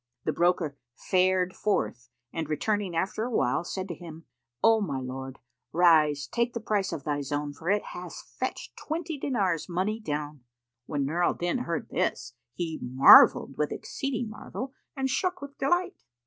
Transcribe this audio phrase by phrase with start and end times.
[0.25, 4.25] The broker fared forth and returning after a while said to him,
[4.63, 5.37] "O my lord,
[5.71, 10.41] rise take the price of thy zone, for it hath fetched twenty dinars money down."
[10.87, 16.01] When Nur al Din heard this, he marvelled with exceeding marvel and shook with delight.